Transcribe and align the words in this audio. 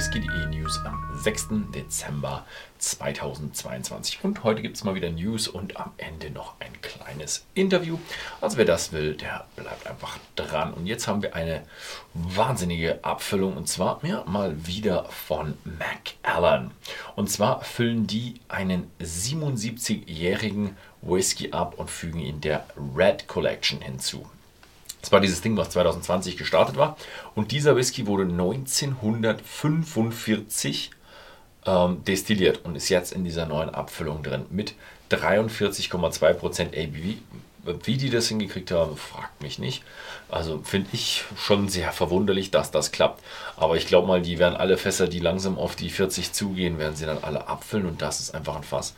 Whisky.de 0.00 0.46
News 0.46 0.80
am 0.86 0.98
6. 1.14 1.48
Dezember 1.74 2.46
2022. 2.78 4.20
Und 4.22 4.44
heute 4.44 4.62
gibt 4.62 4.78
es 4.78 4.82
mal 4.82 4.94
wieder 4.94 5.10
News 5.10 5.46
und 5.46 5.76
am 5.76 5.92
Ende 5.98 6.30
noch 6.30 6.54
ein 6.58 6.72
kleines 6.80 7.44
Interview. 7.52 7.98
Also 8.40 8.56
wer 8.56 8.64
das 8.64 8.92
will, 8.92 9.14
der 9.14 9.46
bleibt 9.56 9.86
einfach 9.86 10.16
dran. 10.36 10.72
Und 10.72 10.86
jetzt 10.86 11.06
haben 11.06 11.20
wir 11.20 11.36
eine 11.36 11.66
wahnsinnige 12.14 13.04
Abfüllung 13.04 13.58
und 13.58 13.68
zwar 13.68 14.00
ja, 14.02 14.24
mal 14.24 14.66
wieder 14.66 15.04
von 15.04 15.58
Macallan. 15.64 16.70
Und 17.14 17.28
zwar 17.28 17.62
füllen 17.62 18.06
die 18.06 18.40
einen 18.48 18.90
77-jährigen 19.02 20.78
Whisky 21.02 21.52
ab 21.52 21.74
und 21.76 21.90
fügen 21.90 22.20
ihn 22.20 22.40
der 22.40 22.64
Red 22.96 23.28
Collection 23.28 23.82
hinzu. 23.82 24.26
Das 25.00 25.12
war 25.12 25.20
dieses 25.20 25.40
Ding, 25.40 25.56
was 25.56 25.70
2020 25.70 26.36
gestartet 26.36 26.76
war. 26.76 26.96
Und 27.34 27.52
dieser 27.52 27.76
Whisky 27.76 28.06
wurde 28.06 28.24
1945 28.24 30.90
ähm, 31.66 32.04
destilliert 32.04 32.60
und 32.64 32.76
ist 32.76 32.88
jetzt 32.88 33.12
in 33.12 33.24
dieser 33.24 33.46
neuen 33.46 33.70
Abfüllung 33.70 34.22
drin 34.22 34.46
mit 34.50 34.74
43,2% 35.10 36.68
ABV. 36.68 37.16
Wie 37.84 37.98
die 37.98 38.08
das 38.08 38.28
hingekriegt 38.28 38.70
haben, 38.70 38.96
fragt 38.96 39.42
mich 39.42 39.58
nicht. 39.58 39.82
Also 40.30 40.62
finde 40.64 40.88
ich 40.92 41.24
schon 41.36 41.68
sehr 41.68 41.92
verwunderlich, 41.92 42.50
dass 42.50 42.70
das 42.70 42.90
klappt. 42.90 43.22
Aber 43.56 43.76
ich 43.76 43.86
glaube 43.86 44.08
mal, 44.08 44.22
die 44.22 44.38
werden 44.38 44.56
alle 44.56 44.78
Fässer, 44.78 45.08
die 45.08 45.18
langsam 45.18 45.58
auf 45.58 45.76
die 45.76 45.90
40 45.90 46.32
zugehen, 46.32 46.78
werden 46.78 46.96
sie 46.96 47.04
dann 47.04 47.22
alle 47.22 47.48
abfüllen 47.48 47.86
und 47.86 48.00
das 48.00 48.20
ist 48.20 48.34
einfach 48.34 48.56
ein 48.56 48.62
Fass, 48.62 48.94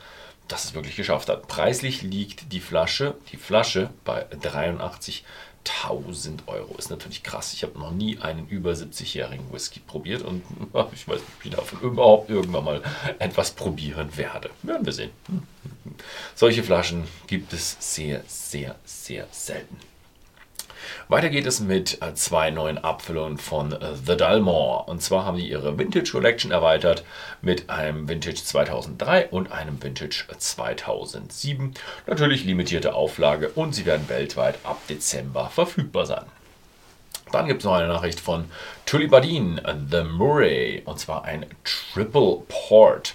das 0.47 0.65
es 0.65 0.75
wirklich 0.75 0.95
geschafft 0.95 1.29
hat. 1.29 1.48
Preislich 1.48 2.03
liegt 2.03 2.53
die 2.53 2.61
Flasche, 2.61 3.15
die 3.33 3.37
Flasche 3.37 3.91
bei 4.05 4.27
83 4.41 5.25
1000 5.65 6.48
Euro 6.48 6.75
ist 6.77 6.91
natürlich 6.91 7.23
krass. 7.23 7.52
Ich 7.52 7.62
habe 7.62 7.79
noch 7.79 7.93
nie 7.93 8.19
einen 8.19 8.48
über 8.48 8.73
70-jährigen 8.73 9.53
Whisky 9.53 9.81
probiert 9.81 10.23
und 10.23 10.42
ich 10.92 11.06
weiß 11.06 11.20
nicht, 11.20 11.33
ob 11.39 11.45
ich 11.45 11.50
davon 11.50 11.81
überhaupt 11.81 12.31
irgendwann 12.31 12.64
mal 12.64 12.83
etwas 13.19 13.53
probieren 13.53 14.17
werde. 14.17 14.50
Werden 14.62 14.87
wir 14.87 14.92
sehen. 14.92 15.11
Solche 16.34 16.62
Flaschen 16.62 17.05
gibt 17.27 17.53
es 17.53 17.77
sehr, 17.81 18.22
sehr, 18.27 18.77
sehr 18.84 19.27
selten. 19.31 19.77
Weiter 21.09 21.29
geht 21.29 21.47
es 21.47 21.61
mit 21.61 22.03
äh, 22.03 22.15
zwei 22.15 22.51
neuen 22.51 22.79
Abfüllungen 22.79 23.39
von 23.39 23.73
äh, 23.73 23.95
The 24.07 24.17
Dalmore. 24.17 24.85
Und 24.85 25.03
zwar 25.03 25.25
haben 25.25 25.37
die 25.37 25.51
ihre 25.51 25.79
Vintage 25.79 26.11
Collection 26.12 26.51
erweitert 26.51 27.05
mit 27.41 27.71
einem 27.71 28.09
Vintage 28.09 28.43
2003 28.45 29.29
und 29.29 29.53
einem 29.53 29.83
Vintage 29.83 30.25
2007. 30.37 31.75
Natürlich 32.07 32.45
limitierte 32.45 32.95
Auflage 32.95 33.49
und 33.51 33.75
sie 33.75 33.87
werden 33.87 34.09
weltweit 34.09 34.59
ab 34.65 34.81
Dezember 34.89 35.49
verfügbar 35.49 36.07
sein. 36.07 36.25
Dann 37.33 37.47
gibt 37.47 37.61
es 37.61 37.65
noch 37.65 37.75
eine 37.75 37.89
Nachricht 37.89 38.21
von 38.21 38.45
Tullibardin, 38.84 39.61
The 39.91 40.03
Murray, 40.05 40.83
und 40.84 40.99
zwar 41.01 41.25
ein 41.25 41.47
Triple 41.65 42.43
Port. 42.47 43.15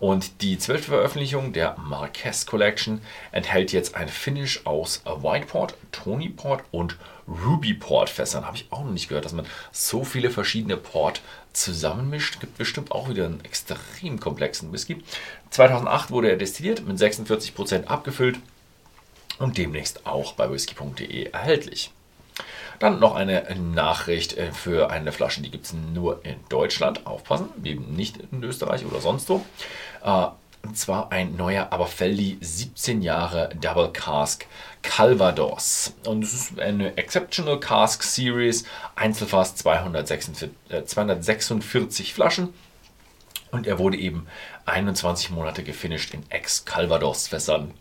Und 0.00 0.42
die 0.42 0.58
zwölfte 0.58 0.90
Veröffentlichung 0.90 1.52
der 1.52 1.76
Marquez 1.78 2.46
Collection 2.46 3.00
enthält 3.32 3.72
jetzt 3.72 3.96
ein 3.96 4.08
Finish 4.08 4.64
aus 4.64 5.02
White 5.04 5.46
Port, 5.46 5.74
Tony 5.90 6.28
Port 6.28 6.62
und 6.70 6.96
Ruby 7.26 7.74
Port 7.74 8.08
Fässern. 8.08 8.46
Habe 8.46 8.56
ich 8.56 8.66
auch 8.70 8.84
noch 8.84 8.92
nicht 8.92 9.08
gehört, 9.08 9.24
dass 9.24 9.32
man 9.32 9.46
so 9.72 10.04
viele 10.04 10.30
verschiedene 10.30 10.76
Port 10.76 11.20
zusammenmischt. 11.52 12.38
Gibt 12.40 12.58
bestimmt 12.58 12.92
auch 12.92 13.08
wieder 13.08 13.24
einen 13.24 13.44
extrem 13.44 14.20
komplexen 14.20 14.72
Whisky. 14.72 15.02
2008 15.50 16.10
wurde 16.10 16.30
er 16.30 16.36
destilliert, 16.36 16.86
mit 16.86 16.96
46% 16.98 17.86
abgefüllt 17.86 18.38
und 19.38 19.58
demnächst 19.58 20.06
auch 20.06 20.34
bei 20.34 20.50
whisky.de 20.50 21.30
erhältlich. 21.30 21.90
Dann 22.78 23.00
noch 23.00 23.14
eine 23.14 23.44
Nachricht 23.56 24.36
äh, 24.36 24.52
für 24.52 24.90
eine 24.90 25.12
Flasche, 25.12 25.42
die 25.42 25.50
gibt 25.50 25.66
es 25.66 25.72
nur 25.72 26.24
in 26.24 26.36
Deutschland. 26.48 27.06
Aufpassen, 27.06 27.48
eben 27.64 27.94
nicht 27.94 28.18
in 28.30 28.42
Österreich 28.42 28.86
oder 28.86 29.00
sonst 29.00 29.28
wo. 29.28 29.44
Äh, 30.04 30.26
und 30.62 30.76
zwar 30.76 31.12
ein 31.12 31.36
neuer 31.36 31.72
Aberfeldi 31.72 32.38
17 32.40 33.02
Jahre 33.02 33.50
Double 33.60 33.92
Cask 33.92 34.46
Calvados. 34.82 35.94
Und 36.04 36.24
es 36.24 36.34
ist 36.34 36.60
eine 36.60 36.96
Exceptional 36.96 37.60
Cask 37.60 38.02
Series, 38.02 38.64
Einzelfass 38.96 39.54
246, 39.56 40.50
äh, 40.68 40.84
246 40.84 42.14
Flaschen. 42.14 42.52
Und 43.50 43.66
er 43.66 43.78
wurde 43.78 43.96
eben 43.96 44.26
21 44.66 45.30
Monate 45.30 45.62
gefinisht 45.62 46.12
in 46.12 46.22
Ex-Calvados-Fässern 46.28 47.72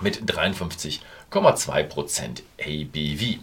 mit 0.00 0.22
53,2% 0.30 2.42
ABV. 2.58 3.38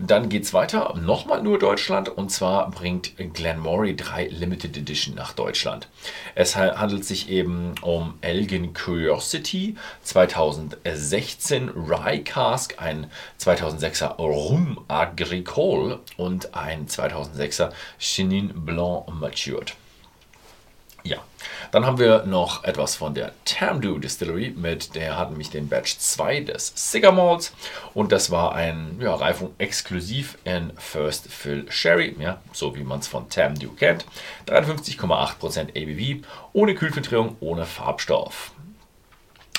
Dann 0.00 0.28
geht 0.28 0.44
es 0.44 0.54
weiter, 0.54 0.94
nochmal 0.96 1.42
nur 1.42 1.58
Deutschland, 1.58 2.08
und 2.08 2.30
zwar 2.30 2.70
bringt 2.70 3.16
Glenmory 3.16 3.96
3 3.96 4.28
Limited 4.28 4.76
Edition 4.76 5.16
nach 5.16 5.32
Deutschland. 5.32 5.88
Es 6.36 6.54
handelt 6.54 7.04
sich 7.04 7.28
eben 7.28 7.74
um 7.82 8.14
Elgin 8.20 8.72
Curiosity 8.74 9.74
2016 10.04 11.70
Rye 11.70 12.22
Cask, 12.22 12.80
ein 12.80 13.10
2006er 13.40 14.18
Rum 14.18 14.84
Agricole 14.86 15.98
und 16.16 16.54
ein 16.54 16.86
2006er 16.86 17.70
Chenin 17.98 18.52
Blanc 18.54 19.12
Matured. 19.12 19.74
Ja, 21.04 21.18
dann 21.70 21.86
haben 21.86 21.98
wir 21.98 22.24
noch 22.24 22.64
etwas 22.64 22.96
von 22.96 23.14
der 23.14 23.32
Tamdu 23.44 23.98
Distillery, 23.98 24.52
mit 24.56 24.94
der 24.94 25.16
hatten 25.16 25.32
nämlich 25.32 25.50
den 25.50 25.68
Batch 25.68 25.98
2 25.98 26.40
des 26.40 26.74
Cigar 26.74 27.12
Malts 27.12 27.54
und 27.94 28.10
das 28.10 28.30
war 28.30 28.54
eine 28.54 28.90
ja, 29.00 29.14
Reifung 29.14 29.54
exklusiv 29.58 30.36
in 30.44 30.72
First 30.76 31.28
Fill 31.28 31.70
Sherry, 31.70 32.16
ja, 32.18 32.40
so 32.52 32.74
wie 32.74 32.84
man 32.84 32.98
es 32.98 33.06
von 33.06 33.28
Tamdu 33.28 33.70
kennt. 33.72 34.06
53,8% 34.46 35.70
ABV, 35.70 36.26
ohne 36.52 36.74
Kühlfiltrierung, 36.74 37.36
ohne 37.40 37.64
Farbstoff. 37.64 38.50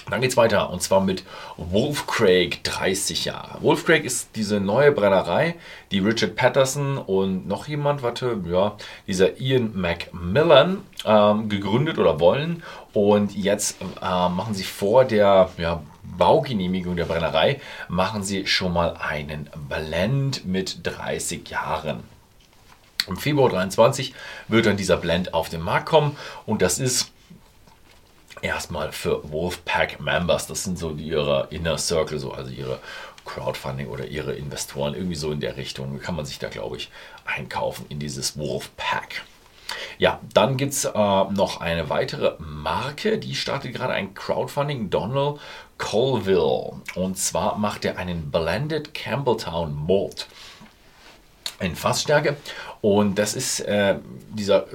Dann 0.10 0.22
geht 0.22 0.32
es 0.32 0.38
weiter 0.38 0.70
und 0.70 0.82
zwar 0.82 1.02
mit 1.02 1.24
Wolf 1.58 2.08
Craig 2.08 2.64
30 2.64 3.26
Jahre. 3.26 3.62
Wolf 3.62 3.86
Craig 3.86 4.06
ist 4.06 4.30
diese 4.36 4.60
neue 4.60 4.92
Brennerei, 4.92 5.56
die 5.92 6.00
Richard 6.00 6.36
Patterson 6.36 6.98
und 6.98 7.48
noch 7.48 7.68
jemand, 7.68 8.02
warte, 8.02 8.38
ja, 8.50 8.76
dieser 9.08 9.40
Ian 9.40 9.80
Macmillan 9.80 10.80
ähm, 11.06 11.50
gegründet 11.50 11.98
oder 11.98 12.20
wollen. 12.20 12.64
Und 12.94 13.36
jetzt 13.36 13.78
äh, 13.82 14.30
machen 14.30 14.54
sie 14.54 14.64
vor 14.64 15.06
der 15.06 15.50
ja, 15.58 15.82
Baugenehmigung 16.18 16.96
der 16.96 17.06
Brennerei, 17.06 17.62
machen 17.88 18.24
sie 18.24 18.48
schon 18.48 18.74
mal 18.74 18.96
einen 19.00 19.50
Blend 19.70 20.46
mit 20.46 20.80
30 20.84 21.50
Jahren. 21.50 22.04
Im 23.08 23.18
Februar 23.18 23.50
23 23.50 24.14
wird 24.48 24.66
dann 24.66 24.78
dieser 24.78 24.98
Blend 24.98 25.34
auf 25.34 25.50
den 25.50 25.62
Markt 25.62 25.88
kommen 25.88 26.16
und 26.46 26.62
das 26.62 26.80
ist 26.80 27.12
erstmal 28.42 28.92
für 28.92 29.32
Wolfpack 29.32 30.00
Members. 30.00 30.48
Das 30.48 30.64
sind 30.64 30.78
so 30.78 30.92
ihre 30.92 31.48
Inner 31.50 31.78
Circle, 31.78 32.20
so 32.20 32.32
also 32.32 32.52
ihre 32.52 32.80
Crowdfunding 33.26 33.88
oder 33.88 34.06
ihre 34.06 34.34
Investoren, 34.34 34.94
irgendwie 34.96 35.16
so 35.16 35.32
in 35.32 35.40
der 35.40 35.58
Richtung. 35.58 36.00
Kann 36.00 36.16
man 36.16 36.26
sich 36.26 36.40
da, 36.40 36.50
glaube 36.50 36.78
ich, 36.78 36.90
einkaufen 37.26 37.86
in 37.90 38.00
dieses 38.00 38.38
Wolfpack. 38.38 39.24
Ja, 39.98 40.20
dann 40.34 40.58
gibt 40.58 40.74
es 40.74 40.86
äh, 40.86 40.92
noch 40.92 41.62
eine 41.62 41.90
weitere 41.90 42.34
Marke, 42.40 43.20
die 43.20 43.36
startet 43.36 43.74
gerade 43.74 43.94
ein 43.94 44.14
Crowdfunding, 44.14 44.90
Donald 44.90 45.40
Colville. 45.78 46.74
Und 46.96 47.18
zwar 47.18 47.58
macht 47.58 47.86
er 47.86 47.98
einen 47.98 48.32
Blended 48.32 48.94
Campbelltown 48.94 49.86
Malt 49.86 50.28
in 51.60 51.76
Fassstärke. 51.76 52.38
Und 52.82 53.20
das 53.20 53.36
ist 53.36 53.60
äh, 53.62 53.96
dieser 54.30 54.66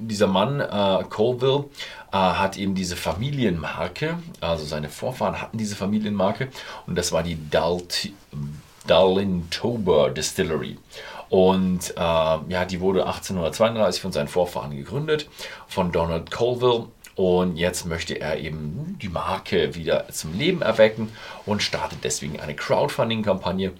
dieser 0.00 0.26
Mann, 0.26 0.60
äh, 0.60 1.04
Colville, 1.08 1.64
hat 2.16 2.56
eben 2.56 2.74
diese 2.74 2.96
Familienmarke, 2.96 4.18
also 4.40 4.64
seine 4.64 4.88
Vorfahren 4.88 5.40
hatten 5.40 5.58
diese 5.58 5.76
Familienmarke 5.76 6.48
und 6.86 6.96
das 6.96 7.12
war 7.12 7.22
die 7.22 7.38
Dalt 7.50 8.10
Darlintober 8.86 10.10
Distillery. 10.10 10.78
Und 11.28 11.90
äh, 11.90 12.00
ja, 12.00 12.64
die 12.64 12.80
wurde 12.80 13.06
1832 13.06 14.00
von 14.00 14.12
seinen 14.12 14.28
Vorfahren 14.28 14.76
gegründet, 14.76 15.28
von 15.68 15.92
Donald 15.92 16.30
Colville. 16.30 16.86
Und 17.14 17.56
jetzt 17.56 17.84
möchte 17.84 18.14
er 18.20 18.38
eben 18.38 18.96
die 19.02 19.08
Marke 19.08 19.74
wieder 19.74 20.08
zum 20.08 20.38
Leben 20.38 20.62
erwecken 20.62 21.10
und 21.46 21.62
startet 21.62 21.98
deswegen 22.04 22.38
eine 22.40 22.54
Crowdfunding-Kampagne 22.54 23.72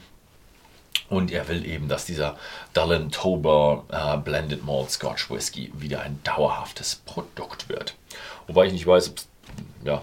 und 1.09 1.31
er 1.31 1.49
will 1.49 1.65
eben, 1.65 1.89
dass 1.89 2.05
dieser 2.05 2.37
Dullen 2.75 3.11
Tober 3.11 3.85
äh, 3.91 4.17
Blended 4.19 4.65
Malt 4.65 4.91
Scotch 4.91 5.31
Whisky 5.31 5.73
wieder 5.75 6.03
ein 6.03 6.21
dauerhaftes 6.25 6.97
Produkt 7.07 7.69
wird. 7.69 7.95
Wobei 8.47 8.67
ich 8.67 8.73
nicht 8.73 8.87
weiß, 8.87 9.15
ja, 9.85 10.03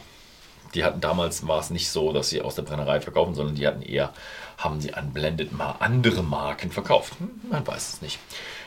die 0.74 0.84
hatten 0.84 1.02
damals 1.02 1.48
war 1.48 1.60
es 1.60 1.70
nicht 1.70 1.90
so, 1.90 2.12
dass 2.12 2.30
sie 2.30 2.42
aus 2.42 2.56
der 2.56 2.64
Brennerei 2.64 3.00
verkaufen, 3.00 3.34
sondern 3.34 3.56
die 3.56 3.66
hatten 3.66 3.82
eher, 3.82 4.14
haben 4.58 4.82
sie 4.82 4.94
an 4.94 5.14
Blended 5.14 5.52
mal 5.52 5.76
andere 5.80 6.22
Marken 6.22 6.72
verkauft. 6.72 7.14
Hm, 7.20 7.30
man 7.50 7.66
weiß 7.66 7.94
es 7.94 8.02
nicht. 8.02 8.20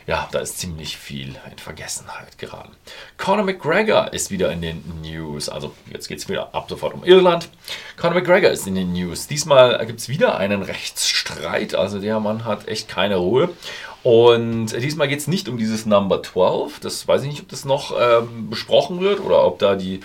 Ja, 0.09 0.27
da 0.33 0.39
ist 0.39 0.59
ziemlich 0.59 0.97
viel 0.97 1.37
in 1.53 1.59
Vergessenheit 1.59 2.39
geraten. 2.39 2.75
Conor 3.19 3.45
McGregor 3.45 4.11
ist 4.15 4.31
wieder 4.31 4.51
in 4.51 4.63
den 4.63 4.83
News. 5.03 5.51
Also 5.51 5.75
jetzt 5.93 6.09
geht 6.09 6.19
es 6.19 6.31
wieder 6.31 6.55
ab 6.55 6.65
sofort 6.71 6.95
um 6.95 7.05
Irland. 7.05 7.51
Conor 7.99 8.15
McGregor 8.15 8.51
ist 8.51 8.67
in 8.67 8.75
den 8.75 8.95
News. 8.95 9.27
Diesmal 9.27 9.85
gibt 9.87 10.01
es 10.01 10.09
wieder 10.09 10.39
einen 10.39 10.63
Rechtsstreit. 10.63 11.75
Also 11.75 12.01
der 12.01 12.21
Mann 12.21 12.47
hat 12.47 12.69
echt 12.69 12.89
keine 12.89 13.17
Ruhe. 13.17 13.51
Und 14.05 14.69
diesmal 14.81 15.09
geht 15.09 15.19
es 15.19 15.27
nicht 15.27 15.49
um 15.49 15.59
dieses 15.59 15.85
Number 15.85 16.23
12. 16.23 16.81
Das 16.81 17.09
weiß 17.09 17.23
ich 17.23 17.29
nicht, 17.31 17.43
ob 17.43 17.49
das 17.49 17.65
noch 17.65 17.93
ähm, 17.99 18.49
besprochen 18.49 19.01
wird 19.01 19.21
oder 19.21 19.45
ob 19.45 19.59
da 19.59 19.75
die 19.75 20.01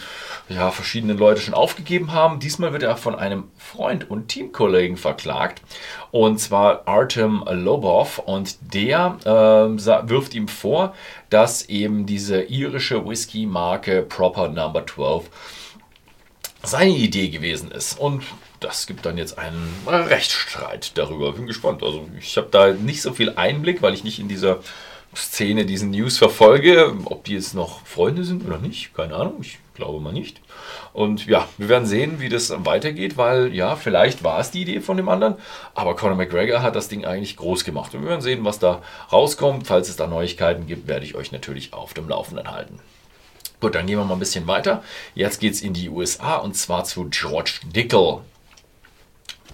ja, 0.50 0.72
verschiedenen 0.72 1.18
Leute 1.18 1.42
schon 1.42 1.54
aufgegeben 1.54 2.12
haben. 2.12 2.40
Diesmal 2.40 2.74
wird 2.74 2.84
er 2.84 2.98
von 2.98 3.16
einem 3.16 3.46
Freund 3.58 4.10
und 4.10 4.28
Teamkollegen 4.30 4.98
verklagt. 4.98 5.62
Und 6.12 6.40
zwar 6.40 6.88
Artem 6.88 7.44
Lobov. 7.50 8.20
Und 8.20 8.58
der 8.74 9.18
äh, 9.26 9.30
wirft 10.10 10.34
ihm 10.34 10.48
vor, 10.48 10.96
dass 11.30 11.70
eben 11.70 12.06
diese 12.06 12.42
irische 12.42 13.08
Whisky-Marke 13.08 14.02
Proper 14.02 14.50
Number 14.50 14.86
12 14.86 15.30
seine 16.64 16.92
Idee 16.92 17.30
gewesen 17.30 17.72
ist. 17.72 18.00
Und 18.00 18.24
das 18.64 18.88
gibt 18.88 19.06
dann 19.06 19.18
jetzt 19.18 19.38
einen 19.38 19.76
Rechtsstreit 19.86 20.98
darüber. 20.98 21.34
Bin 21.34 21.48
gespannt. 21.48 21.84
Also 21.84 22.08
ich 22.20 22.38
habe 22.38 22.48
da 22.52 22.72
nicht 22.72 23.02
so 23.02 23.14
viel 23.14 23.34
Einblick, 23.36 23.82
weil 23.82 23.94
ich 23.94 24.04
nicht 24.04 24.20
in 24.20 24.28
dieser 24.28 24.60
Szene 25.16 25.66
diesen 25.66 25.92
News 25.92 26.18
verfolge. 26.18 26.94
Ob 27.06 27.26
die 27.26 27.34
jetzt 27.34 27.54
noch 27.54 27.86
Freunde 27.86 28.24
sind 28.24 28.46
oder 28.46 28.58
nicht, 28.58 28.96
keine 28.96 29.16
Ahnung. 29.16 29.38
Ich 29.42 29.60
glaube 29.76 30.00
mal 30.00 30.14
nicht. 30.14 30.40
Und 30.94 31.26
ja, 31.26 31.48
wir 31.58 31.70
werden 31.70 31.88
sehen, 31.88 32.20
wie 32.20 32.30
das 32.30 32.54
weitergeht, 32.66 33.18
weil 33.18 33.54
ja, 33.54 33.76
vielleicht 33.76 34.24
war 34.24 34.40
es 34.40 34.52
die 34.52 34.62
Idee 34.62 34.80
von 34.80 34.98
dem 34.98 35.10
anderen, 35.10 35.36
aber 35.74 35.96
Conor 35.96 36.16
McGregor 36.16 36.62
hat 36.62 36.76
das 36.76 36.88
Ding 36.88 37.06
eigentlich 37.06 37.36
groß 37.36 37.64
gemacht. 37.64 37.94
Und 37.94 38.04
wir 38.04 38.10
werden 38.10 38.22
sehen, 38.22 38.46
was 38.46 38.60
da 38.60 38.82
rauskommt. 39.12 39.68
Falls 39.68 39.90
es 39.90 39.96
da 39.96 40.08
Neuigkeiten 40.08 40.68
gibt, 40.68 40.88
werde 40.88 41.06
ich 41.06 41.16
euch 41.16 41.32
natürlich 41.32 41.74
auf 41.74 41.94
dem 41.94 42.08
Laufenden 42.08 42.50
halten. 42.52 42.80
Gut, 43.60 43.76
dann 43.76 43.88
gehen 43.88 43.98
wir 43.98 44.06
mal 44.06 44.16
ein 44.16 44.20
bisschen 44.20 44.46
weiter. 44.48 44.84
Jetzt 45.16 45.40
geht 45.40 45.54
es 45.54 45.62
in 45.62 45.74
die 45.74 45.90
USA 45.90 46.36
und 46.36 46.56
zwar 46.56 46.84
zu 46.84 47.08
George 47.10 47.62
Dickel. 47.64 48.20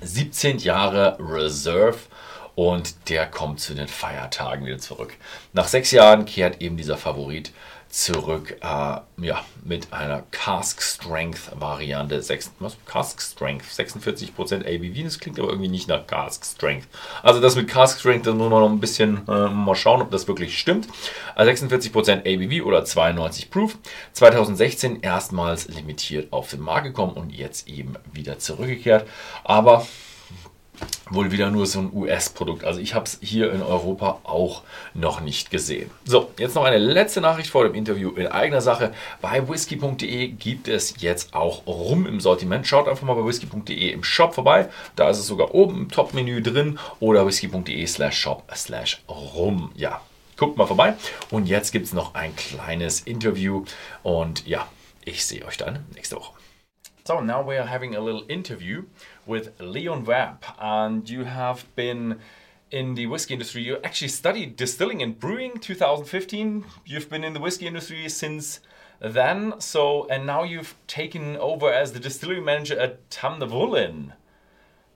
17 0.01 0.59
Jahre 0.59 1.17
Reserve 1.19 1.97
und 2.55 3.09
der 3.09 3.25
kommt 3.25 3.59
zu 3.59 3.73
den 3.73 3.87
Feiertagen 3.87 4.65
wieder 4.65 4.79
zurück. 4.79 5.13
Nach 5.53 5.67
sechs 5.67 5.91
Jahren 5.91 6.25
kehrt 6.25 6.61
eben 6.61 6.77
dieser 6.77 6.97
Favorit 6.97 7.51
zurück 7.89 8.55
äh, 8.61 8.65
ja, 8.65 9.43
mit 9.63 9.91
einer 9.91 10.23
Cask 10.31 10.81
Strength 10.81 11.51
Variante. 11.59 12.23
Was? 12.59 12.77
Cask 12.85 13.21
Strength, 13.21 13.65
46% 13.65 14.31
ABV, 14.65 15.03
das 15.03 15.19
klingt 15.19 15.39
aber 15.39 15.49
irgendwie 15.49 15.69
nicht 15.69 15.87
nach 15.87 16.05
Cask 16.05 16.45
Strength. 16.45 16.87
Also 17.23 17.41
das 17.41 17.55
mit 17.55 17.67
Cask 17.67 17.99
Strength, 17.99 18.27
da 18.27 18.33
muss 18.33 18.49
man 18.49 18.61
noch 18.61 18.69
ein 18.69 18.79
bisschen 18.79 19.27
äh, 19.27 19.47
mal 19.49 19.75
schauen, 19.75 20.01
ob 20.01 20.11
das 20.11 20.27
wirklich 20.27 20.57
stimmt. 20.57 20.87
Also 21.35 21.51
46% 21.51 22.19
ABV 22.21 22.65
oder 22.65 22.85
92 22.85 23.49
Proof. 23.49 23.77
2016 24.13 25.01
erstmals 25.01 25.67
limitiert 25.67 26.31
auf 26.31 26.51
den 26.51 26.61
Markt 26.61 26.85
gekommen 26.85 27.13
und 27.13 27.31
jetzt 27.31 27.67
eben 27.67 27.95
wieder 28.13 28.37
zurückgekehrt. 28.37 29.07
Aber 29.43 29.85
wohl 31.09 31.31
wieder 31.31 31.49
nur 31.49 31.65
so 31.65 31.79
ein 31.79 31.91
US-Produkt. 31.93 32.63
Also 32.63 32.79
ich 32.79 32.93
habe 32.93 33.05
es 33.05 33.17
hier 33.21 33.51
in 33.51 33.61
Europa 33.61 34.19
auch 34.23 34.63
noch 34.93 35.21
nicht 35.21 35.51
gesehen. 35.51 35.89
So, 36.05 36.31
jetzt 36.37 36.55
noch 36.55 36.63
eine 36.63 36.77
letzte 36.77 37.21
Nachricht 37.21 37.49
vor 37.49 37.63
dem 37.63 37.73
Interview 37.73 38.11
in 38.11 38.27
eigener 38.27 38.61
Sache. 38.61 38.93
Bei 39.21 39.47
whisky.de 39.47 40.27
gibt 40.27 40.67
es 40.67 40.95
jetzt 40.99 41.33
auch 41.33 41.65
Rum 41.65 42.05
im 42.05 42.19
Sortiment. 42.19 42.67
Schaut 42.67 42.87
einfach 42.87 43.05
mal 43.05 43.15
bei 43.15 43.25
whisky.de 43.25 43.89
im 43.89 44.03
Shop 44.03 44.33
vorbei. 44.35 44.69
Da 44.95 45.09
ist 45.09 45.19
es 45.19 45.27
sogar 45.27 45.53
oben 45.53 45.77
im 45.77 45.91
Top-Menü 45.91 46.41
drin 46.41 46.79
oder 46.99 47.25
whisky.de 47.25 47.85
slash 47.87 48.17
shop 48.19 48.43
slash 48.55 49.01
rum. 49.07 49.71
Ja, 49.75 50.01
guckt 50.37 50.57
mal 50.57 50.67
vorbei. 50.67 50.95
Und 51.31 51.47
jetzt 51.47 51.71
gibt 51.71 51.85
es 51.85 51.93
noch 51.93 52.15
ein 52.15 52.35
kleines 52.35 53.01
Interview 53.01 53.65
und 54.03 54.47
ja, 54.47 54.67
ich 55.05 55.25
sehe 55.25 55.45
euch 55.45 55.57
dann 55.57 55.85
nächste 55.95 56.15
Woche. 56.15 56.38
So 57.09 57.21
now 57.21 57.41
we 57.41 57.57
are 57.57 57.65
having 57.65 57.95
a 57.95 58.01
little 58.01 58.23
interview 58.29 58.85
with 59.25 59.59
Leon 59.59 60.05
Webb, 60.05 60.45
and 60.59 61.09
you 61.09 61.23
have 61.23 61.65
been 61.75 62.19
in 62.69 62.93
the 62.93 63.07
whiskey 63.07 63.33
industry. 63.33 63.63
You 63.63 63.79
actually 63.83 64.09
studied 64.09 64.55
distilling 64.55 65.01
and 65.01 65.19
brewing 65.19 65.57
2015. 65.57 66.65
You've 66.85 67.09
been 67.09 67.23
in 67.23 67.33
the 67.33 67.39
whiskey 67.39 67.65
industry 67.65 68.07
since 68.09 68.59
then. 68.99 69.59
So 69.59 70.05
and 70.11 70.27
now 70.27 70.43
you've 70.43 70.75
taken 70.85 71.35
over 71.37 71.73
as 71.73 71.93
the 71.93 71.99
distillery 71.99 72.41
manager 72.41 72.79
at 72.79 73.09
Tamnavulin. 73.09 74.11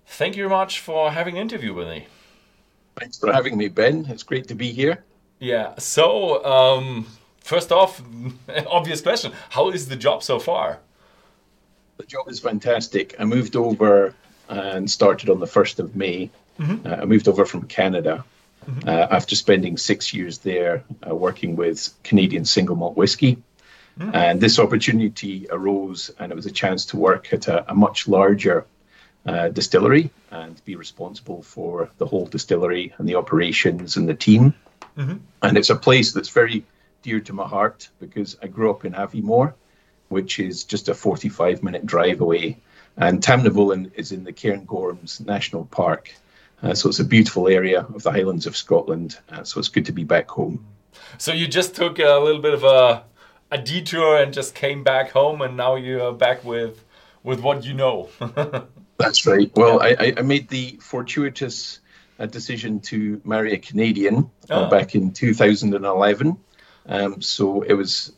Thank 0.05 0.35
you 0.35 0.43
very 0.43 0.55
much 0.55 0.81
for 0.81 1.09
having 1.09 1.37
an 1.37 1.41
interview 1.41 1.73
with 1.73 1.87
me. 1.87 2.05
Thanks 2.95 3.17
for 3.17 3.33
having 3.33 3.57
me, 3.57 3.69
Ben. 3.69 4.05
It's 4.07 4.21
great 4.21 4.47
to 4.49 4.53
be 4.53 4.71
here. 4.71 5.03
Yeah. 5.39 5.73
So 5.79 6.45
um, 6.45 7.07
first 7.39 7.71
off, 7.71 8.03
obvious 8.67 9.01
question: 9.01 9.31
How 9.49 9.71
is 9.71 9.87
the 9.87 9.95
job 9.95 10.21
so 10.21 10.37
far? 10.37 10.79
The 11.97 12.05
job 12.05 12.29
is 12.29 12.39
fantastic. 12.39 13.15
I 13.19 13.25
moved 13.25 13.55
over 13.55 14.13
and 14.49 14.89
started 14.89 15.29
on 15.29 15.39
the 15.39 15.45
1st 15.45 15.79
of 15.79 15.95
May. 15.95 16.29
Mm-hmm. 16.59 16.87
Uh, 16.87 16.95
I 16.95 17.05
moved 17.05 17.27
over 17.27 17.45
from 17.45 17.67
Canada 17.67 18.25
mm-hmm. 18.65 18.87
uh, 18.87 19.07
after 19.09 19.35
spending 19.35 19.77
six 19.77 20.13
years 20.13 20.39
there 20.39 20.83
uh, 21.07 21.15
working 21.15 21.55
with 21.55 21.89
Canadian 22.03 22.45
single 22.45 22.75
malt 22.75 22.97
whiskey. 22.97 23.37
Mm-hmm. 23.99 24.15
And 24.15 24.41
this 24.41 24.57
opportunity 24.59 25.47
arose, 25.49 26.09
and 26.19 26.31
it 26.31 26.35
was 26.35 26.47
a 26.47 26.51
chance 26.51 26.85
to 26.87 26.97
work 26.97 27.31
at 27.31 27.47
a, 27.47 27.71
a 27.71 27.75
much 27.75 28.07
larger 28.07 28.65
uh, 29.25 29.49
distillery 29.49 30.09
and 30.31 30.63
be 30.65 30.75
responsible 30.75 31.43
for 31.43 31.89
the 31.97 32.05
whole 32.05 32.25
distillery 32.25 32.93
and 32.97 33.07
the 33.07 33.15
operations 33.15 33.97
and 33.97 34.09
the 34.09 34.15
team. 34.15 34.53
Mm-hmm. 34.97 35.17
And 35.41 35.57
it's 35.57 35.69
a 35.69 35.75
place 35.75 36.11
that's 36.11 36.29
very 36.29 36.65
dear 37.03 37.19
to 37.21 37.33
my 37.33 37.47
heart 37.47 37.89
because 37.99 38.37
I 38.41 38.47
grew 38.47 38.71
up 38.71 38.85
in 38.85 38.93
Aviemore 38.93 39.53
which 40.13 40.39
is 40.39 40.63
just 40.63 40.87
a 40.89 40.93
45 40.93 41.63
minute 41.63 41.85
drive 41.85 42.21
away. 42.21 42.57
And 42.95 43.21
Tamnavulin 43.21 43.91
is 43.95 44.11
in 44.11 44.23
the 44.23 44.31
Cairngorms 44.31 45.25
National 45.25 45.65
Park. 45.65 46.13
Uh, 46.61 46.73
so 46.73 46.87
it's 46.87 46.99
a 46.99 47.05
beautiful 47.05 47.47
area 47.47 47.81
of 47.81 48.03
the 48.03 48.11
Highlands 48.11 48.45
of 48.45 48.55
Scotland. 48.55 49.17
Uh, 49.29 49.43
so 49.43 49.59
it's 49.59 49.67
good 49.67 49.87
to 49.87 49.91
be 49.91 50.03
back 50.03 50.29
home. 50.29 50.65
So 51.17 51.33
you 51.33 51.47
just 51.47 51.75
took 51.75 51.99
a 51.99 52.19
little 52.19 52.41
bit 52.41 52.53
of 52.53 52.63
a, 52.63 53.03
a 53.51 53.57
detour 53.57 54.17
and 54.17 54.33
just 54.33 54.55
came 54.55 54.83
back 54.83 55.11
home, 55.11 55.41
and 55.41 55.57
now 55.57 55.75
you're 55.75 56.13
back 56.13 56.43
with 56.43 56.83
with 57.23 57.39
what 57.39 57.65
you 57.65 57.73
know. 57.73 58.09
That's 58.97 59.25
right. 59.25 59.51
Well, 59.55 59.81
I, 59.81 60.13
I 60.17 60.21
made 60.21 60.49
the 60.49 60.77
fortuitous 60.81 61.79
uh, 62.19 62.25
decision 62.25 62.79
to 62.81 63.21
marry 63.23 63.53
a 63.53 63.57
Canadian 63.57 64.29
uh, 64.49 64.65
ah. 64.65 64.69
back 64.69 64.95
in 64.95 65.11
2011. 65.11 66.37
Um, 66.85 67.21
so 67.21 67.61
it 67.61 67.73
was 67.73 68.13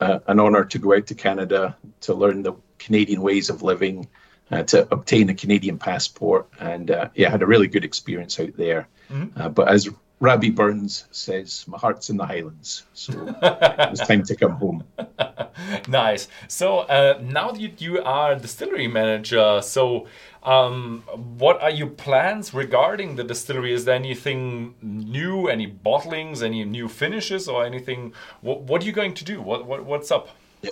uh, 0.00 0.20
an 0.26 0.40
honor 0.40 0.64
to 0.64 0.78
go 0.78 0.94
out 0.94 1.06
to 1.06 1.14
Canada 1.14 1.76
to 2.00 2.14
learn 2.14 2.42
the 2.42 2.54
Canadian 2.78 3.22
ways 3.22 3.50
of 3.50 3.62
living, 3.62 4.08
uh, 4.50 4.62
to 4.64 4.88
obtain 4.92 5.28
a 5.28 5.34
Canadian 5.34 5.78
passport, 5.78 6.48
and 6.60 6.90
uh, 6.90 7.08
yeah, 7.14 7.30
had 7.30 7.42
a 7.42 7.46
really 7.46 7.68
good 7.68 7.84
experience 7.84 8.38
out 8.40 8.56
there. 8.56 8.88
Mm-hmm. 9.10 9.40
Uh, 9.40 9.48
but 9.48 9.68
as 9.68 9.88
Rabbie 10.20 10.50
Burns 10.50 11.04
says, 11.10 11.64
my 11.68 11.78
heart's 11.78 12.10
in 12.10 12.16
the 12.16 12.26
Highlands, 12.26 12.84
so 12.92 13.12
it's 13.42 14.06
time 14.06 14.24
to 14.24 14.36
come 14.36 14.52
home. 14.52 14.84
nice. 15.88 16.28
So 16.48 16.80
uh, 16.80 17.20
now 17.22 17.52
that 17.52 17.80
you 17.80 18.02
are 18.02 18.34
distillery 18.34 18.88
manager, 18.88 19.60
so 19.62 20.06
um, 20.48 21.02
what 21.36 21.60
are 21.60 21.70
your 21.70 21.88
plans 21.88 22.54
regarding 22.54 23.16
the 23.16 23.24
distillery? 23.24 23.74
Is 23.74 23.84
there 23.84 23.94
anything 23.94 24.74
new, 24.80 25.46
any 25.48 25.66
bottlings, 25.70 26.42
any 26.42 26.64
new 26.64 26.88
finishes, 26.88 27.48
or 27.48 27.66
anything? 27.66 28.14
What, 28.40 28.62
what 28.62 28.82
are 28.82 28.86
you 28.86 28.92
going 28.92 29.12
to 29.14 29.24
do? 29.24 29.42
What, 29.42 29.66
what 29.66 29.84
what's 29.84 30.10
up? 30.10 30.30
Yeah. 30.62 30.70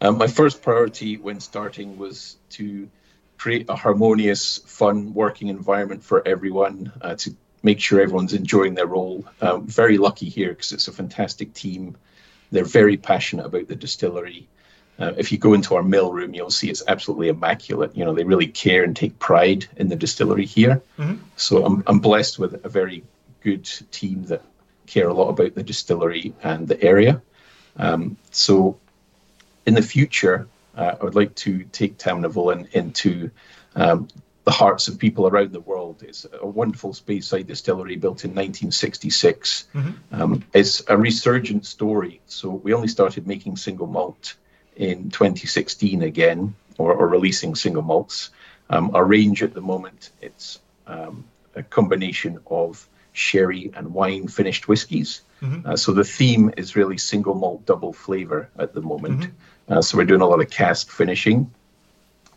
Um, 0.00 0.16
my 0.16 0.26
first 0.26 0.62
priority 0.62 1.18
when 1.18 1.40
starting 1.40 1.98
was 1.98 2.36
to 2.50 2.88
create 3.36 3.66
a 3.68 3.76
harmonious, 3.76 4.58
fun 4.64 5.12
working 5.12 5.48
environment 5.48 6.02
for 6.02 6.26
everyone 6.26 6.90
uh, 7.02 7.16
to 7.16 7.36
make 7.62 7.80
sure 7.80 8.00
everyone's 8.00 8.32
enjoying 8.32 8.76
their 8.76 8.86
role. 8.86 9.26
Um, 9.42 9.66
very 9.66 9.98
lucky 9.98 10.30
here 10.30 10.50
because 10.50 10.72
it's 10.72 10.88
a 10.88 10.92
fantastic 10.92 11.52
team. 11.52 11.98
They're 12.50 12.64
very 12.64 12.96
passionate 12.96 13.44
about 13.44 13.68
the 13.68 13.76
distillery. 13.76 14.48
Uh, 14.98 15.12
if 15.18 15.30
you 15.30 15.38
go 15.38 15.52
into 15.52 15.74
our 15.74 15.82
mill 15.82 16.12
room, 16.12 16.34
you'll 16.34 16.50
see 16.50 16.70
it's 16.70 16.82
absolutely 16.88 17.28
immaculate. 17.28 17.94
You 17.96 18.04
know, 18.04 18.14
they 18.14 18.24
really 18.24 18.46
care 18.46 18.82
and 18.82 18.96
take 18.96 19.18
pride 19.18 19.66
in 19.76 19.88
the 19.88 19.96
distillery 19.96 20.46
here. 20.46 20.82
Mm-hmm. 20.98 21.16
So 21.36 21.64
I'm, 21.64 21.82
I'm 21.86 21.98
blessed 21.98 22.38
with 22.38 22.64
a 22.64 22.68
very 22.68 23.04
good 23.42 23.64
team 23.90 24.24
that 24.24 24.42
care 24.86 25.08
a 25.08 25.14
lot 25.14 25.28
about 25.28 25.54
the 25.54 25.62
distillery 25.62 26.32
and 26.42 26.66
the 26.66 26.82
area. 26.82 27.20
Um, 27.76 28.16
so 28.30 28.78
in 29.66 29.74
the 29.74 29.82
future, 29.82 30.48
uh, 30.76 30.96
I 31.00 31.04
would 31.04 31.14
like 31.14 31.34
to 31.36 31.64
take 31.64 31.98
Tamnavulin 31.98 32.72
into 32.72 33.30
um, 33.74 34.08
the 34.44 34.52
hearts 34.52 34.88
of 34.88 34.98
people 34.98 35.26
around 35.26 35.52
the 35.52 35.60
world. 35.60 36.02
It's 36.02 36.24
a 36.40 36.46
wonderful 36.46 36.92
Speyside 36.92 37.46
distillery 37.46 37.96
built 37.96 38.24
in 38.24 38.30
1966. 38.30 39.68
Mm-hmm. 39.74 40.22
Um, 40.22 40.44
it's 40.54 40.82
a 40.88 40.96
resurgent 40.96 41.66
story. 41.66 42.20
So 42.26 42.50
we 42.50 42.72
only 42.72 42.88
started 42.88 43.26
making 43.26 43.56
single 43.56 43.88
malt 43.88 44.36
in 44.76 45.10
2016 45.10 46.02
again, 46.02 46.54
or, 46.78 46.92
or 46.92 47.08
releasing 47.08 47.54
single 47.54 47.82
malts. 47.82 48.30
Um, 48.70 48.94
our 48.94 49.04
range 49.04 49.42
at 49.42 49.54
the 49.54 49.60
moment, 49.60 50.10
it's 50.20 50.58
um, 50.86 51.24
a 51.54 51.62
combination 51.62 52.38
of 52.46 52.88
sherry, 53.12 53.72
and 53.74 53.94
wine 53.94 54.28
finished 54.28 54.68
whiskies. 54.68 55.22
Mm-hmm. 55.42 55.68
Uh, 55.68 55.76
so 55.76 55.92
the 55.92 56.04
theme 56.04 56.52
is 56.56 56.76
really 56.76 56.98
single 56.98 57.34
malt 57.34 57.64
double 57.66 57.92
flavor 57.92 58.48
at 58.58 58.74
the 58.74 58.80
moment. 58.80 59.20
Mm-hmm. 59.20 59.72
Uh, 59.72 59.82
so 59.82 59.96
we're 59.96 60.04
doing 60.04 60.20
a 60.20 60.26
lot 60.26 60.40
of 60.40 60.50
cask 60.50 60.90
finishing. 60.90 61.50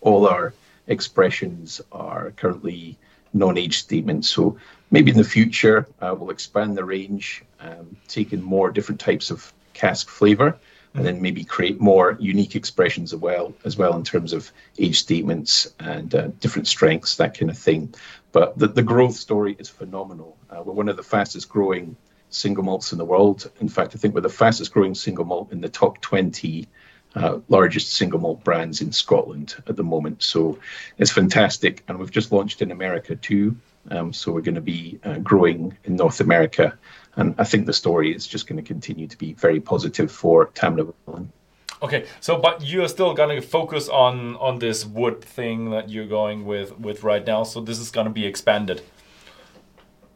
All 0.01 0.27
our 0.27 0.53
expressions 0.88 1.81
are 1.91 2.31
currently 2.31 2.98
non-age 3.34 3.77
statements. 3.77 4.29
So 4.29 4.58
maybe 4.89 5.12
in 5.12 5.17
the 5.17 5.24
future 5.24 5.88
uh, 6.01 6.15
we'll 6.17 6.31
expand 6.31 6.77
the 6.77 6.86
range, 6.86 7.43
um, 7.60 7.96
take 8.08 8.34
in 8.34 8.41
more 8.41 8.72
different 8.72 9.00
types 9.00 9.29
of 9.29 9.53
cask 9.74 10.10
flavor, 10.10 10.58
and 10.96 11.05
then 11.05 11.22
maybe 11.22 11.43
create 11.43 11.79
more 11.79 12.17
unique 12.19 12.55
expressions 12.55 13.13
as 13.13 13.19
well, 13.19 13.53
as 13.63 13.77
well 13.77 13.96
in 13.96 14.03
terms 14.03 14.34
of 14.34 14.51
age 14.79 15.00
statements 15.00 15.74
and 15.79 16.15
uh, 16.15 16.27
different 16.39 16.67
strengths, 16.67 17.15
that 17.17 17.38
kind 17.38 17.51
of 17.51 17.58
thing. 17.58 17.93
But 18.31 18.58
the, 18.58 18.67
the 18.67 18.84
growth 18.84 19.15
story 19.15 19.55
is 19.60 19.69
phenomenal. 19.69 20.38
Uh, 20.50 20.63
we're 20.63 20.74
one 20.74 20.89
of 20.89 20.98
the 20.98 21.03
fastest 21.03 21.50
growing 21.50 21.96
single 22.29 22.63
malts 22.63 22.91
in 22.91 22.98
the 22.98 23.05
world. 23.05 23.50
In 23.60 23.69
fact, 23.69 23.96
I 23.96 23.98
think 23.98 24.13
we're 24.13 24.22
the 24.22 24.29
fastest 24.29 24.74
growing 24.74 24.96
single 24.96 25.25
malt 25.25 25.51
in 25.51 25.62
the 25.62 25.69
top 25.69 26.01
20 26.01 26.67
uh, 27.15 27.39
largest 27.50 27.93
single 27.93 28.19
malt 28.19 28.43
brands 28.43 28.81
in 28.81 28.91
Scotland 28.91 29.55
at 29.67 29.75
the 29.75 29.84
moment. 29.84 30.22
So 30.24 30.60
it's 30.98 31.12
fantastic. 31.12 31.84
And 31.88 31.98
we've 31.98 32.12
just 32.12 32.31
launched 32.31 32.62
in 32.62 32.72
America 32.72 33.15
too. 33.15 33.55
Um, 33.89 34.13
so 34.13 34.31
we're 34.31 34.41
going 34.41 34.55
to 34.55 34.62
be 34.62 35.00
uh, 35.03 35.17
growing 35.19 35.75
in 35.86 35.96
North 35.96 36.19
America. 36.19 36.77
And 37.20 37.36
I 37.38 37.44
think 37.44 37.66
the 37.66 37.74
story 37.74 38.16
is 38.16 38.26
just 38.26 38.48
going 38.48 38.64
to 38.64 38.68
continue 38.68 39.08
to 39.08 39.18
be 39.18 39.34
very 39.34 39.60
positive 39.60 40.12
for 40.12 40.48
Tamnavulin. 40.48 41.28
Okay, 41.82 42.06
so 42.20 42.38
but 42.38 42.62
you're 42.62 42.90
still 42.90 43.14
gonna 43.14 43.42
focus 43.42 43.88
on 43.88 44.36
on 44.36 44.60
this 44.60 44.86
wood 44.86 45.22
thing 45.24 45.70
that 45.70 45.90
you're 45.90 46.08
going 46.08 46.46
with 46.46 46.78
with 46.78 47.04
right 47.04 47.26
now. 47.26 47.44
So 47.44 47.62
this 47.62 47.80
is 47.80 47.90
gonna 47.90 48.10
be 48.10 48.26
expanded. 48.26 48.82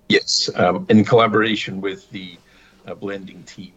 Yes, 0.10 0.50
um, 0.56 0.86
in 0.90 1.06
collaboration 1.06 1.80
with 1.80 2.10
the 2.12 2.38
uh, 2.86 2.96
blending 2.96 3.44
team, 3.44 3.72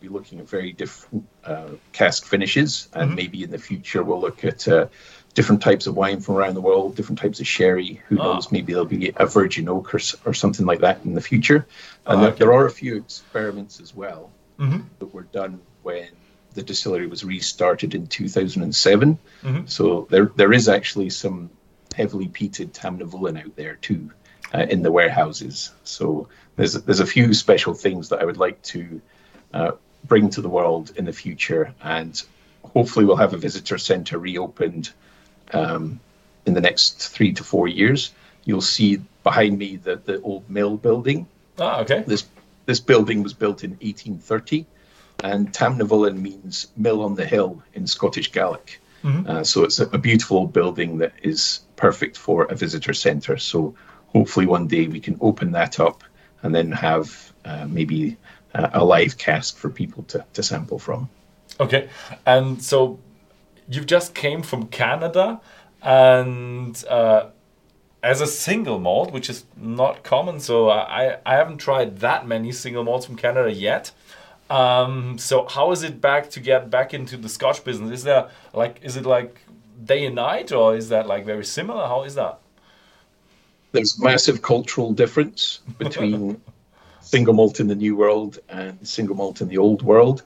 be 0.00 0.08
looking 0.08 0.38
at 0.38 0.48
very 0.48 0.72
different 0.72 1.26
uh, 1.44 1.70
cask 1.92 2.24
finishes, 2.26 2.88
and 2.92 3.08
mm-hmm. 3.08 3.16
maybe 3.16 3.42
in 3.42 3.50
the 3.50 3.58
future 3.58 4.04
we'll 4.04 4.20
look 4.20 4.44
at 4.44 4.68
uh, 4.68 4.86
different 5.36 5.62
types 5.62 5.86
of 5.86 5.94
wine 5.94 6.18
from 6.18 6.34
around 6.34 6.54
the 6.54 6.60
world, 6.62 6.96
different 6.96 7.18
types 7.18 7.40
of 7.40 7.46
sherry. 7.46 8.00
Who 8.08 8.18
oh. 8.18 8.32
knows? 8.32 8.50
Maybe 8.50 8.72
there'll 8.72 8.88
be 8.88 9.12
a 9.14 9.26
virgin 9.26 9.68
oak 9.68 9.94
or, 9.94 10.00
or 10.24 10.34
something 10.34 10.66
like 10.66 10.80
that 10.80 11.04
in 11.04 11.14
the 11.14 11.20
future. 11.20 11.66
And 12.06 12.18
oh, 12.18 12.20
there, 12.20 12.30
okay. 12.30 12.38
there, 12.38 12.52
are 12.52 12.66
a 12.66 12.70
few 12.70 12.96
experiments 12.96 13.78
as 13.78 13.94
well 13.94 14.30
mm-hmm. 14.58 14.80
that 14.98 15.14
were 15.14 15.24
done 15.24 15.60
when 15.82 16.08
the 16.54 16.62
distillery 16.62 17.06
was 17.06 17.22
restarted 17.22 17.94
in 17.94 18.06
2007. 18.06 19.18
Mm-hmm. 19.42 19.66
So 19.66 20.08
there 20.10 20.32
there 20.34 20.54
is 20.54 20.68
actually 20.68 21.10
some 21.10 21.50
heavily 21.94 22.28
peated 22.28 22.72
Tamnavulin 22.72 23.44
out 23.44 23.54
there 23.54 23.76
too. 23.76 24.10
Uh, 24.54 24.64
in 24.70 24.80
the 24.80 24.92
warehouses, 24.92 25.72
so 25.82 26.28
there's 26.54 26.74
there's 26.74 27.00
a 27.00 27.06
few 27.06 27.34
special 27.34 27.74
things 27.74 28.08
that 28.10 28.20
I 28.20 28.24
would 28.24 28.36
like 28.36 28.62
to 28.62 29.02
uh, 29.52 29.72
bring 30.04 30.30
to 30.30 30.40
the 30.40 30.48
world 30.48 30.92
in 30.96 31.04
the 31.04 31.12
future. 31.12 31.74
And 31.82 32.22
hopefully, 32.62 33.04
we'll 33.04 33.16
have 33.16 33.34
a 33.34 33.38
visitor 33.38 33.76
center 33.76 34.18
reopened 34.18 34.92
um, 35.52 36.00
in 36.46 36.54
the 36.54 36.60
next 36.60 37.08
three 37.08 37.32
to 37.32 37.44
four 37.44 37.68
years. 37.68 38.12
You'll 38.44 38.60
see 38.60 39.02
behind 39.22 39.58
me 39.58 39.76
the, 39.76 39.96
the 39.96 40.20
old 40.22 40.48
mill 40.48 40.76
building. 40.76 41.26
Ah, 41.58 41.80
okay. 41.80 42.04
This 42.06 42.26
this 42.66 42.80
building 42.80 43.22
was 43.22 43.32
built 43.32 43.62
in 43.62 43.70
1830, 43.70 44.66
and 45.22 45.52
Tamnavulin 45.52 46.20
means 46.20 46.68
mill 46.76 47.02
on 47.02 47.14
the 47.14 47.24
hill 47.24 47.62
in 47.74 47.86
Scottish 47.86 48.32
Gaelic. 48.32 48.80
Mm-hmm. 49.04 49.30
Uh, 49.30 49.44
so 49.44 49.62
it's 49.62 49.78
a, 49.78 49.86
a, 49.90 49.98
beautiful 49.98 50.46
building 50.46 50.98
that 50.98 51.12
is 51.22 51.60
perfect 51.76 52.16
for 52.16 52.44
a 52.44 52.56
visitor 52.56 52.92
centre. 52.92 53.36
So 53.36 53.76
hopefully 54.08 54.46
one 54.46 54.66
day 54.66 54.88
we 54.88 54.98
can 54.98 55.16
open 55.20 55.52
that 55.52 55.78
up 55.78 56.02
and 56.42 56.52
then 56.52 56.72
have 56.72 57.32
uh, 57.44 57.66
maybe 57.68 58.16
a 58.54 58.84
live 58.84 59.18
cask 59.18 59.56
for 59.56 59.70
people 59.70 60.02
to, 60.04 60.24
to 60.32 60.42
sample 60.42 60.78
from. 60.78 61.08
Okay, 61.60 61.88
and 62.24 62.62
so 62.62 62.98
you've 63.68 63.86
just 63.86 64.14
came 64.14 64.42
from 64.42 64.66
Canada, 64.68 65.40
and 65.82 66.84
uh, 66.88 67.26
as 68.02 68.20
a 68.20 68.26
single 68.26 68.78
malt, 68.78 69.12
which 69.12 69.28
is 69.28 69.44
not 69.56 70.02
common, 70.02 70.40
so 70.40 70.70
I 70.70 71.18
I 71.26 71.34
haven't 71.34 71.58
tried 71.58 71.98
that 72.00 72.26
many 72.26 72.52
single 72.52 72.84
malts 72.84 73.06
from 73.06 73.16
Canada 73.16 73.52
yet. 73.52 73.92
Um, 74.48 75.18
so 75.18 75.46
how 75.46 75.72
is 75.72 75.82
it 75.82 76.00
back 76.00 76.30
to 76.30 76.40
get 76.40 76.70
back 76.70 76.94
into 76.94 77.16
the 77.16 77.28
Scotch 77.28 77.64
business? 77.64 77.90
Is 77.90 78.04
there 78.04 78.28
like 78.52 78.78
is 78.82 78.96
it 78.96 79.04
like 79.04 79.40
day 79.84 80.06
and 80.06 80.14
night, 80.14 80.52
or 80.52 80.76
is 80.76 80.88
that 80.90 81.06
like 81.06 81.24
very 81.24 81.44
similar? 81.44 81.86
How 81.86 82.04
is 82.04 82.14
that? 82.14 82.38
There's 83.72 84.00
massive 84.00 84.40
cultural 84.42 84.92
difference 84.92 85.60
between 85.78 86.40
single 87.00 87.34
malt 87.34 87.60
in 87.60 87.66
the 87.66 87.74
new 87.74 87.96
world 87.96 88.38
and 88.48 88.78
single 88.86 89.16
malt 89.16 89.40
in 89.40 89.48
the 89.48 89.58
old 89.58 89.82
world. 89.82 90.22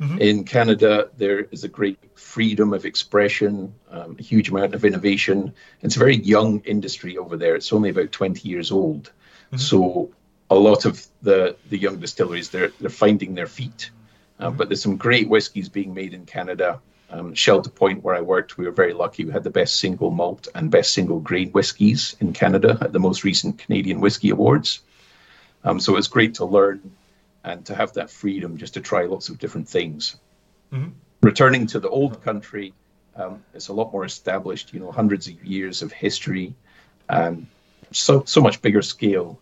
Mm-hmm. 0.00 0.18
In 0.18 0.44
Canada, 0.44 1.10
there 1.16 1.40
is 1.40 1.64
a 1.64 1.68
great 1.68 1.98
freedom 2.18 2.72
of 2.72 2.84
expression, 2.84 3.74
um, 3.90 4.16
a 4.18 4.22
huge 4.22 4.48
amount 4.48 4.74
of 4.74 4.84
innovation. 4.84 5.54
It's 5.82 5.96
a 5.96 6.00
very 6.00 6.16
young 6.16 6.60
industry 6.60 7.16
over 7.16 7.36
there. 7.36 7.54
It's 7.54 7.72
only 7.72 7.90
about 7.90 8.10
20 8.10 8.48
years 8.48 8.72
old. 8.72 9.12
Mm-hmm. 9.46 9.58
So 9.58 10.10
a 10.50 10.56
lot 10.56 10.84
of 10.84 11.06
the, 11.22 11.56
the 11.70 11.78
young 11.78 12.00
distilleries, 12.00 12.50
they're, 12.50 12.72
they're 12.80 12.90
finding 12.90 13.34
their 13.34 13.46
feet. 13.46 13.90
Uh, 14.38 14.48
mm-hmm. 14.48 14.56
But 14.56 14.68
there's 14.68 14.82
some 14.82 14.96
great 14.96 15.28
whiskies 15.28 15.68
being 15.68 15.94
made 15.94 16.12
in 16.12 16.26
Canada. 16.26 16.80
Um, 17.10 17.34
Shelter 17.34 17.70
Point, 17.70 18.02
where 18.02 18.16
I 18.16 18.20
worked, 18.22 18.58
we 18.58 18.64
were 18.64 18.72
very 18.72 18.94
lucky. 18.94 19.24
We 19.24 19.32
had 19.32 19.44
the 19.44 19.50
best 19.50 19.78
single 19.78 20.10
malt 20.10 20.48
and 20.54 20.70
best 20.70 20.92
single 20.92 21.20
grain 21.20 21.50
whiskies 21.52 22.16
in 22.18 22.32
Canada 22.32 22.76
at 22.80 22.92
the 22.92 22.98
most 22.98 23.22
recent 23.22 23.58
Canadian 23.58 24.00
Whisky 24.00 24.30
Awards. 24.30 24.80
Um, 25.62 25.78
so 25.78 25.96
it's 25.96 26.08
great 26.08 26.34
to 26.36 26.44
learn 26.44 26.92
and 27.44 27.64
to 27.66 27.74
have 27.74 27.92
that 27.92 28.10
freedom 28.10 28.56
just 28.56 28.74
to 28.74 28.80
try 28.80 29.04
lots 29.04 29.28
of 29.28 29.38
different 29.38 29.68
things. 29.68 30.16
Mm-hmm. 30.72 30.90
Returning 31.22 31.66
to 31.68 31.80
the 31.80 31.88
old 31.88 32.22
country, 32.22 32.72
um, 33.16 33.42
it's 33.54 33.68
a 33.68 33.72
lot 33.72 33.92
more 33.92 34.04
established. 34.04 34.72
You 34.72 34.80
know, 34.80 34.90
hundreds 34.90 35.28
of 35.28 35.44
years 35.44 35.82
of 35.82 35.92
history, 35.92 36.54
and 37.08 37.46
so 37.92 38.24
so 38.24 38.40
much 38.40 38.60
bigger 38.62 38.82
scale. 38.82 39.38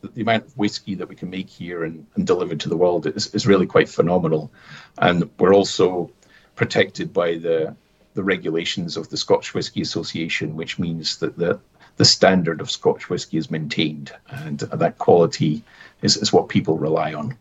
The, 0.00 0.08
the, 0.08 0.22
amount 0.22 0.46
of 0.46 0.56
whiskey 0.56 0.94
that 0.94 1.08
we 1.10 1.14
can 1.14 1.28
make 1.28 1.50
here 1.50 1.84
and, 1.84 2.06
and 2.14 2.26
deliver 2.26 2.56
to 2.56 2.68
the 2.70 2.76
world 2.76 3.06
is, 3.06 3.34
is 3.34 3.46
really 3.46 3.66
quite 3.66 3.86
phenomenal. 3.86 4.50
And 4.96 5.28
we're 5.38 5.54
also 5.54 6.10
protected 6.56 7.12
by 7.12 7.36
the 7.36 7.76
the 8.14 8.22
regulations 8.22 8.96
of 8.96 9.08
the 9.08 9.16
Scotch 9.16 9.54
Whisky 9.54 9.82
Association, 9.82 10.56
which 10.56 10.78
means 10.78 11.18
that 11.18 11.36
the 11.36 11.60
the 12.00 12.04
standard 12.06 12.62
of 12.62 12.70
Scotch 12.70 13.10
whisky 13.10 13.36
is 13.36 13.50
maintained, 13.50 14.10
and 14.30 14.60
that 14.60 14.96
quality 14.96 15.62
is, 16.00 16.16
is 16.16 16.32
what 16.32 16.48
people 16.48 16.78
rely 16.78 17.12
on. 17.12 17.36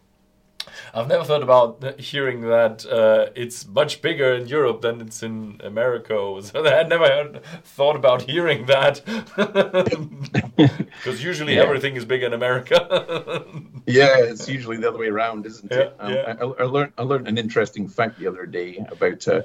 I've 0.94 1.08
never 1.08 1.24
thought 1.24 1.44
about 1.44 1.98
hearing 1.98 2.42
that 2.42 2.86
uh, 2.86 3.28
it's 3.36 3.66
much 3.66 4.02
bigger 4.02 4.34
in 4.34 4.50
Europe 4.50 4.82
than 4.82 5.00
it's 5.00 5.24
in 5.24 5.62
America. 5.64 6.42
So 6.42 6.66
I 6.66 6.84
never 6.84 7.08
heard, 7.08 7.42
thought 7.64 7.96
about 7.96 8.24
hearing 8.24 8.66
that 8.66 9.02
because 10.98 11.24
usually 11.24 11.56
yeah. 11.56 11.62
everything 11.62 11.96
is 11.96 12.04
big 12.04 12.24
in 12.24 12.34
America. 12.34 13.46
yeah, 13.88 14.18
it's 14.18 14.50
usually 14.50 14.76
the 14.76 14.90
other 14.90 15.00
way 15.00 15.08
around, 15.08 15.46
isn't 15.46 15.72
it? 15.72 15.96
Yeah, 15.98 16.06
um, 16.06 16.14
yeah. 16.14 16.36
I, 16.38 16.64
I, 16.64 16.66
learned 16.66 16.92
I 16.98 17.04
learned 17.04 17.30
an 17.30 17.38
interesting 17.38 17.88
fact 17.88 18.20
the 18.20 18.28
other 18.28 18.46
day 18.46 18.86
about. 18.92 19.26
Uh, 19.26 19.44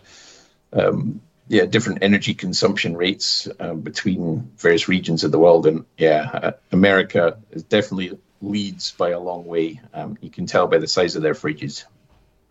um, 0.72 1.20
yeah, 1.48 1.66
different 1.66 2.02
energy 2.02 2.34
consumption 2.34 2.96
rates 2.96 3.48
um, 3.60 3.80
between 3.80 4.50
various 4.56 4.88
regions 4.88 5.24
of 5.24 5.32
the 5.32 5.38
world. 5.38 5.66
And 5.66 5.84
yeah, 5.98 6.30
uh, 6.32 6.52
America 6.72 7.38
is 7.50 7.62
definitely 7.62 8.18
leads 8.40 8.92
by 8.92 9.10
a 9.10 9.20
long 9.20 9.44
way. 9.44 9.80
Um, 9.92 10.16
you 10.20 10.30
can 10.30 10.46
tell 10.46 10.66
by 10.66 10.78
the 10.78 10.88
size 10.88 11.16
of 11.16 11.22
their 11.22 11.34
fridges. 11.34 11.84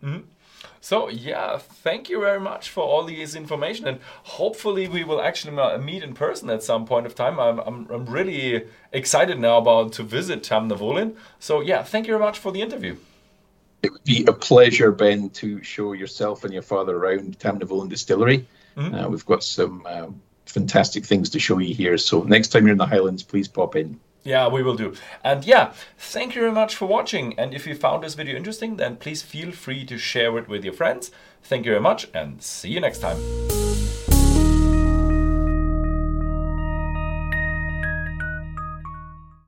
Mm-hmm. 0.02 0.26
So 0.80 1.08
yeah, 1.08 1.56
thank 1.56 2.10
you 2.10 2.20
very 2.20 2.40
much 2.40 2.68
for 2.68 2.84
all 2.84 3.04
this 3.04 3.34
information, 3.34 3.88
and 3.88 4.00
hopefully 4.22 4.86
we 4.86 5.02
will 5.02 5.18
actually 5.18 5.78
meet 5.78 6.02
in 6.02 6.12
person 6.12 6.50
at 6.50 6.62
some 6.62 6.84
point 6.84 7.06
of 7.06 7.14
time. 7.14 7.40
I'm, 7.40 7.58
I'm, 7.58 7.90
I'm 7.90 8.04
really 8.04 8.66
excited 8.92 9.40
now 9.40 9.56
about 9.56 9.94
to 9.94 10.02
visit 10.02 10.42
Tamnavulin. 10.42 11.16
So 11.38 11.62
yeah, 11.62 11.82
thank 11.82 12.06
you 12.06 12.12
very 12.12 12.22
much 12.22 12.38
for 12.38 12.52
the 12.52 12.60
interview. 12.60 12.98
It 13.82 13.92
would 13.92 14.04
be 14.04 14.26
a 14.26 14.32
pleasure, 14.34 14.92
Ben, 14.92 15.30
to 15.30 15.62
show 15.62 15.94
yourself 15.94 16.44
and 16.44 16.52
your 16.52 16.62
father 16.62 16.94
around 16.94 17.38
Tamnavulin 17.38 17.88
Distillery. 17.88 18.46
Mm-hmm. 18.76 18.94
Uh, 18.94 19.08
we've 19.08 19.26
got 19.26 19.44
some 19.44 19.84
uh, 19.86 20.06
fantastic 20.46 21.04
things 21.04 21.30
to 21.30 21.38
show 21.38 21.58
you 21.58 21.74
here. 21.74 21.98
So 21.98 22.22
next 22.22 22.48
time 22.48 22.64
you're 22.64 22.72
in 22.72 22.78
the 22.78 22.86
Highlands, 22.86 23.22
please 23.22 23.48
pop 23.48 23.76
in. 23.76 24.00
Yeah, 24.24 24.48
we 24.48 24.62
will 24.62 24.74
do. 24.74 24.94
And 25.22 25.44
yeah, 25.44 25.74
thank 25.98 26.34
you 26.34 26.40
very 26.40 26.52
much 26.52 26.74
for 26.74 26.86
watching. 26.86 27.38
And 27.38 27.52
if 27.52 27.66
you 27.66 27.74
found 27.74 28.02
this 28.02 28.14
video 28.14 28.36
interesting, 28.36 28.76
then 28.76 28.96
please 28.96 29.22
feel 29.22 29.52
free 29.52 29.84
to 29.84 29.98
share 29.98 30.36
it 30.38 30.48
with 30.48 30.64
your 30.64 30.72
friends. 30.72 31.10
Thank 31.42 31.66
you 31.66 31.72
very 31.72 31.82
much 31.82 32.08
and 32.14 32.42
see 32.42 32.70
you 32.70 32.80
next 32.80 33.00
time. 33.00 33.63